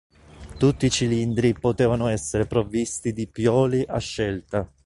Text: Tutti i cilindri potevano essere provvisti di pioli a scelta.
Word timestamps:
Tutti 0.57 0.87
i 0.87 0.89
cilindri 0.89 1.53
potevano 1.53 2.07
essere 2.07 2.47
provvisti 2.47 3.13
di 3.13 3.27
pioli 3.27 3.85
a 3.87 3.99
scelta. 3.99 4.67